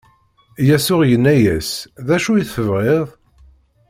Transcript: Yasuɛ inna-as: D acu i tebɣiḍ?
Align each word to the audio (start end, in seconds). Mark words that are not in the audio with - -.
Yasuɛ 0.67 1.03
inna-as: 1.15 1.69
D 2.07 2.09
acu 2.15 2.31
i 2.35 2.43
tebɣiḍ? 2.45 3.07